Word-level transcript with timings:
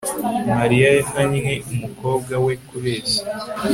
mariya 0.57 0.87
yahannye 0.97 1.53
umukobwa 1.71 2.33
we 2.45 2.53
kubeshya 2.67 3.21